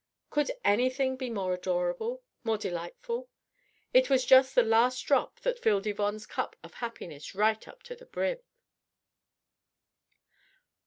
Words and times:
Could 0.31 0.49
anything 0.65 1.15
be 1.15 1.29
more 1.29 1.53
adorable, 1.53 2.23
more 2.43 2.57
delightful? 2.57 3.29
It 3.93 4.09
was 4.09 4.25
just 4.25 4.55
the 4.55 4.63
last 4.63 4.99
drop 5.03 5.39
that 5.41 5.59
filled 5.59 5.85
Yvonne's 5.85 6.25
cup 6.25 6.55
of 6.63 6.73
happiness 6.73 7.35
right 7.35 7.67
up 7.67 7.83
to 7.83 7.95
the 7.95 8.07
brim. 8.07 8.39